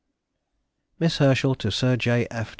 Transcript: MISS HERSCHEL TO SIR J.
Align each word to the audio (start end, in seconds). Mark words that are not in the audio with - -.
MISS 0.97 1.19
HERSCHEL 1.19 1.53
TO 1.53 1.71
SIR 1.71 1.95
J. 1.97 2.27